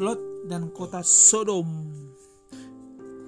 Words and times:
Lot 0.00 0.48
dan 0.48 0.72
kota 0.72 1.04
Sodom. 1.04 1.68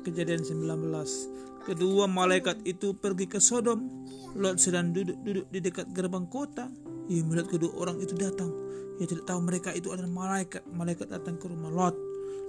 Kejadian 0.08 0.40
19. 0.40 1.68
Kedua 1.68 2.08
malaikat 2.08 2.64
itu 2.64 2.96
pergi 2.96 3.28
ke 3.28 3.36
Sodom. 3.44 4.08
Lot 4.32 4.56
sedang 4.56 4.96
duduk-duduk 4.96 5.52
di 5.52 5.60
dekat 5.60 5.92
gerbang 5.92 6.24
kota. 6.32 6.72
Ia 7.12 7.20
melihat 7.28 7.52
kedua 7.52 7.76
orang 7.76 8.00
itu 8.00 8.16
datang. 8.16 8.48
Ia 8.96 9.04
tidak 9.04 9.28
tahu 9.28 9.44
mereka 9.44 9.76
itu 9.76 9.92
adalah 9.92 10.08
malaikat. 10.08 10.64
Malaikat 10.72 11.12
datang 11.12 11.36
ke 11.36 11.44
rumah 11.44 11.68
Lot. 11.68 11.92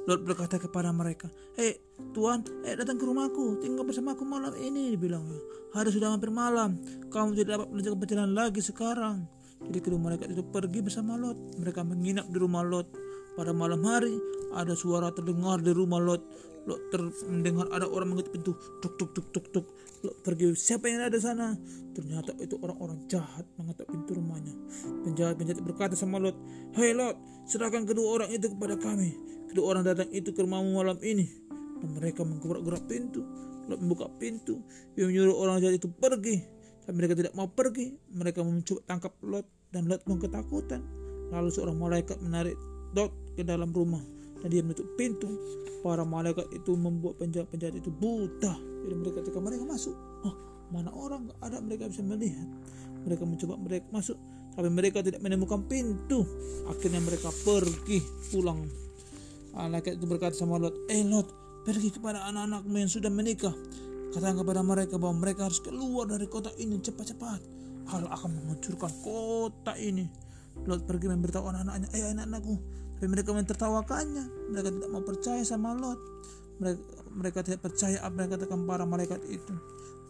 Lot 0.07 0.23
berkata 0.23 0.55
kepada 0.55 0.95
mereka, 0.95 1.27
Hei 1.59 1.83
Tuhan, 2.15 2.47
eh 2.63 2.79
datang 2.79 2.95
ke 2.95 3.03
rumahku, 3.03 3.59
tinggal 3.59 3.83
bersamaku 3.83 4.23
malam 4.23 4.55
ini, 4.55 4.95
dibilangnya. 4.95 5.39
Hari 5.75 5.91
sudah 5.91 6.15
hampir 6.15 6.31
malam, 6.31 6.79
kamu 7.11 7.35
tidak 7.35 7.59
dapat 7.59 7.67
melanjutkan 7.75 7.99
perjalanan 7.99 8.35
lagi 8.35 8.63
sekarang. 8.63 9.27
Jadi 9.63 9.79
kedua 9.83 9.99
malaikat 9.99 10.31
itu 10.31 10.43
pergi 10.47 10.79
bersama 10.79 11.19
Lot. 11.19 11.59
Mereka 11.59 11.83
menginap 11.83 12.27
di 12.31 12.39
rumah 12.39 12.63
Lot. 12.63 12.87
Pada 13.33 13.49
malam 13.49 13.81
hari, 13.81 14.13
ada 14.53 14.77
suara 14.77 15.09
terdengar 15.09 15.57
di 15.65 15.73
rumah 15.73 15.97
Lot. 15.97 16.21
Lot 16.63 16.79
ter 16.93 17.01
mendengar 17.27 17.67
ada 17.73 17.89
orang 17.89 18.13
mengetuk 18.13 18.31
pintu. 18.37 18.53
Tuk 18.79 18.93
tuk 18.95 19.09
tuk 19.11 19.27
tuk 19.33 19.45
tuk. 19.49 19.65
Lot 20.05 20.15
pergi, 20.21 20.53
siapa 20.53 20.85
yang 20.85 21.01
ada 21.01 21.17
sana? 21.17 21.57
Ternyata 21.97 22.37
itu 22.37 22.61
orang-orang 22.61 23.09
jahat 23.09 23.43
mengetuk 23.57 23.89
pintu 23.89 24.15
rumahnya. 24.21 24.53
Penjahat-penjahat 25.03 25.65
berkata 25.65 25.97
sama 25.97 26.21
Lot, 26.21 26.37
Hei 26.77 26.93
Lot, 26.93 27.17
serahkan 27.49 27.89
kedua 27.89 28.21
orang 28.21 28.29
itu 28.29 28.53
kepada 28.53 28.77
kami. 28.77 29.17
Kedua 29.49 29.65
orang 29.75 29.83
datang 29.83 30.13
itu 30.13 30.29
ke 30.29 30.39
rumahmu 30.45 30.69
malam 30.77 31.01
ini. 31.01 31.25
Dan 31.81 31.97
mereka 31.97 32.21
menggerak-gerak 32.21 32.85
pintu. 32.85 33.25
Lot 33.65 33.81
membuka 33.81 34.07
pintu. 34.21 34.61
Ia 34.93 35.09
menyuruh 35.09 35.35
orang 35.35 35.57
jahat 35.57 35.81
itu 35.81 35.89
pergi. 35.89 36.37
Tapi 36.85 36.93
mereka 36.95 37.17
tidak 37.17 37.33
mau 37.33 37.49
pergi. 37.49 37.97
Mereka 38.13 38.45
mencoba 38.45 38.85
tangkap 38.85 39.17
Lot 39.25 39.49
dan 39.73 39.89
Lot 39.89 40.05
pun 40.05 40.21
ketakutan. 40.21 40.85
Lalu 41.33 41.49
seorang 41.49 41.75
malaikat 41.75 42.21
menarik 42.21 42.55
Lot 42.93 43.11
ke 43.33 43.41
dalam 43.41 43.73
rumah 43.73 44.01
dan 44.41 44.47
dia 44.49 44.61
menutup 44.61 44.87
pintu. 44.97 45.29
Para 45.83 46.07
malaikat 46.07 46.47
itu 46.55 46.79
membuat 46.79 47.19
penjahat-penjahat 47.19 47.75
itu 47.75 47.91
buta. 47.91 48.55
Jadi 48.87 48.95
mereka 48.95 49.19
ketika 49.19 49.39
mereka 49.43 49.67
masuk, 49.67 49.91
oh, 50.23 50.35
mana 50.71 50.87
orang 50.95 51.27
gak 51.27 51.39
ada 51.43 51.59
mereka 51.59 51.91
bisa 51.91 51.99
melihat. 52.07 52.47
Mereka 53.03 53.23
mencoba 53.27 53.59
mereka 53.59 53.85
masuk, 53.91 54.15
tapi 54.55 54.71
mereka 54.71 55.03
tidak 55.03 55.19
menemukan 55.19 55.59
pintu. 55.67 56.23
Akhirnya 56.71 57.03
mereka 57.03 57.35
pergi 57.43 57.99
pulang. 58.31 58.63
Malaikat 59.51 59.99
itu 59.99 60.07
berkata 60.07 60.39
sama 60.39 60.55
Lot, 60.55 60.87
eh 60.87 61.03
Lot, 61.03 61.27
pergi 61.67 61.91
kepada 61.91 62.23
anak-anakmu 62.31 62.79
yang 62.79 62.87
sudah 62.87 63.11
menikah 63.11 63.51
Katakan 64.13 64.45
kepada 64.45 64.61
mereka 64.61 65.01
bahwa 65.01 65.25
mereka 65.25 65.49
harus 65.49 65.57
keluar 65.57 66.05
dari 66.05 66.29
kota 66.29 66.53
ini 66.61 66.77
cepat-cepat. 66.77 67.41
Hal 67.89 68.05
akan 68.13 68.29
menghancurkan 68.37 68.93
kota 69.01 69.73
ini. 69.81 70.05
Lot 70.63 70.85
pergi 70.87 71.11
memberitahu 71.11 71.43
anak-anaknya, 71.49 71.89
eh 71.91 72.03
anak-anakku. 72.13 72.55
Tapi 72.97 73.07
mereka 73.09 73.29
mentertawakannya. 73.35 74.25
Mereka 74.53 74.69
tidak 74.71 74.89
mau 74.93 75.03
percaya 75.03 75.41
sama 75.43 75.75
Lot. 75.75 75.99
Mereka, 76.61 76.81
mereka 77.11 77.39
tidak 77.43 77.61
percaya 77.65 77.97
apa 77.99 78.17
yang 78.23 78.31
katakan 78.37 78.59
para 78.63 78.85
malaikat 78.87 79.19
itu. 79.27 79.53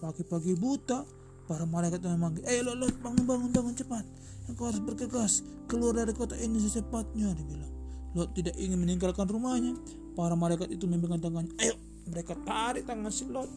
Pagi-pagi 0.04 0.54
buta, 0.60 1.08
para 1.48 1.64
malaikat 1.64 2.04
itu 2.04 2.10
memanggil, 2.12 2.44
eh 2.46 2.62
Lot, 2.62 2.78
Lot, 2.78 2.96
bangun, 3.02 3.24
bangun, 3.26 3.50
bangun 3.50 3.74
cepat. 3.74 4.06
Engkau 4.52 4.68
harus 4.68 4.84
bergegas 4.84 5.42
keluar 5.72 5.96
dari 5.96 6.12
kota 6.12 6.36
ini 6.36 6.60
secepatnya, 6.60 7.32
dibilang. 7.34 7.72
Lot 8.14 8.36
tidak 8.38 8.54
ingin 8.60 8.78
meninggalkan 8.78 9.26
rumahnya. 9.26 9.74
Para 10.14 10.38
malaikat 10.38 10.70
itu 10.70 10.86
memegang 10.86 11.18
tangannya. 11.18 11.50
Ayo, 11.58 11.74
mereka 12.06 12.38
tarik 12.46 12.86
tangan 12.86 13.10
si 13.10 13.26
Lot 13.26 13.50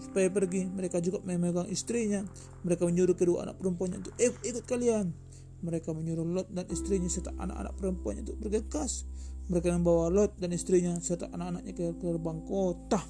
supaya 0.00 0.30
pergi. 0.30 0.70
Mereka 0.70 1.02
juga 1.02 1.18
memegang 1.26 1.66
istrinya. 1.66 2.22
Mereka 2.62 2.86
menyuruh 2.86 3.18
kedua 3.18 3.48
anak 3.48 3.58
perempuannya 3.58 3.98
untuk 4.06 4.14
eh, 4.22 4.30
ikut 4.46 4.64
kalian. 4.68 5.10
Mereka 5.60 5.92
menyuruh 5.92 6.24
Lot 6.24 6.48
dan 6.48 6.64
istrinya 6.72 7.08
serta 7.08 7.36
anak-anak 7.36 7.72
perempuannya 7.76 8.22
untuk 8.24 8.38
bergegas. 8.40 9.04
Mereka 9.52 9.76
membawa 9.76 10.08
Lot 10.08 10.40
dan 10.40 10.56
istrinya 10.56 10.96
serta 11.00 11.28
anak-anaknya 11.28 11.72
ke 11.76 11.84
gerbang 12.00 12.40
kota. 12.48 13.00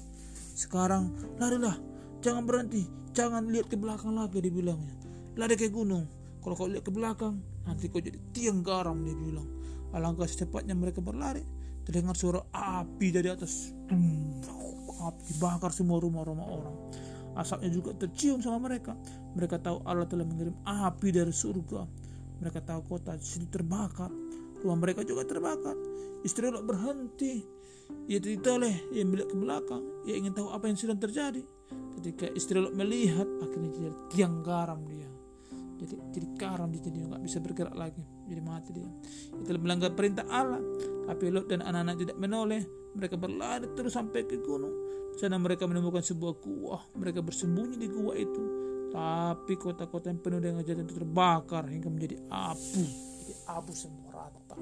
Sekarang 0.51 1.15
larilah, 1.39 1.79
jangan 2.19 2.43
berhenti, 2.43 2.83
jangan 3.15 3.47
lihat 3.47 3.71
ke 3.71 3.79
belakang 3.79 4.13
lagi 4.13 4.43
dibilangnya. 4.43 4.95
Lari 5.39 5.55
ke 5.55 5.71
gunung. 5.71 6.05
Kalau 6.41 6.57
kau 6.57 6.67
lihat 6.67 6.83
ke 6.83 6.91
belakang, 6.91 7.39
nanti 7.63 7.87
kau 7.87 8.03
jadi 8.03 8.17
tiang 8.35 8.65
garam 8.65 8.99
dia 9.05 9.15
bilang. 9.15 9.47
Alangkah 9.95 10.27
secepatnya 10.27 10.75
mereka 10.75 10.99
berlari. 10.99 11.43
Terdengar 11.87 12.17
suara 12.19 12.41
api 12.51 13.07
dari 13.13 13.29
atas. 13.31 13.71
Api 15.01 15.31
bakar 15.39 15.71
semua 15.71 15.97
rumah-rumah 15.97 16.47
orang. 16.47 16.75
Asapnya 17.31 17.71
juga 17.71 17.95
tercium 17.95 18.43
sama 18.43 18.67
mereka. 18.67 18.97
Mereka 19.37 19.63
tahu 19.63 19.81
Allah 19.87 20.05
telah 20.05 20.27
mengirim 20.27 20.55
api 20.67 21.07
dari 21.15 21.31
surga. 21.31 21.87
Mereka 22.41 22.59
tahu 22.65 22.81
kota 22.97 23.15
sini 23.21 23.47
terbakar. 23.47 24.09
Rumah 24.61 24.77
mereka 24.77 25.05
juga 25.05 25.23
terbakar. 25.23 25.77
Istri 26.25 26.49
Lot 26.49 26.65
berhenti. 26.65 27.45
Ia 28.07 28.17
tertoleh, 28.23 28.91
ia 28.95 29.03
melihat 29.05 29.29
ke 29.29 29.37
belakang. 29.37 29.83
Ia 30.07 30.15
ingin 30.17 30.33
tahu 30.33 30.49
apa 30.49 30.65
yang 30.65 30.77
sedang 30.79 30.97
terjadi. 30.97 31.43
Ketika 31.99 32.25
istri 32.33 32.57
Lot 32.57 32.73
melihat, 32.73 33.27
akhirnya 33.39 33.69
jadi 33.69 33.91
tiang 34.09 34.41
garam 34.41 34.81
dia 34.89 35.11
jadi 35.81 35.95
jadi 36.13 36.27
karam 36.37 36.69
dia 36.69 36.81
jadi 36.85 36.97
nggak 37.09 37.23
bisa 37.25 37.37
bergerak 37.41 37.73
lagi 37.73 38.05
jadi 38.29 38.41
mati 38.45 38.69
dia 38.69 38.89
itu 39.41 39.49
melanggar 39.57 39.97
perintah 39.97 40.25
Allah 40.29 40.61
tapi 41.09 41.33
Lot 41.33 41.49
dan 41.49 41.65
anak-anak 41.65 41.95
tidak 41.97 42.17
menoleh 42.21 42.61
mereka 42.93 43.17
berlari 43.17 43.65
terus 43.73 43.97
sampai 43.97 44.29
ke 44.29 44.37
gunung 44.45 44.71
sana 45.17 45.41
mereka 45.41 45.65
menemukan 45.65 46.05
sebuah 46.05 46.33
gua 46.37 46.85
mereka 46.93 47.25
bersembunyi 47.25 47.75
di 47.81 47.87
gua 47.89 48.13
itu 48.13 48.60
tapi 48.91 49.53
kota-kota 49.55 50.11
yang 50.11 50.19
penuh 50.19 50.43
dengan 50.43 50.61
jalan 50.67 50.83
itu 50.83 50.95
terbakar 50.99 51.63
hingga 51.71 51.87
menjadi 51.87 52.17
abu. 52.27 52.83
Jadi 53.23 53.33
abu 53.47 53.71
semua 53.71 54.11
rata 54.11 54.55